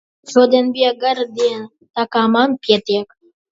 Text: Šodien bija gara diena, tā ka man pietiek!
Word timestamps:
Šodien 0.35 0.71
bija 0.77 0.93
gara 1.03 1.27
diena, 1.35 1.69
tā 2.01 2.09
ka 2.17 2.25
man 2.39 2.59
pietiek! 2.67 3.17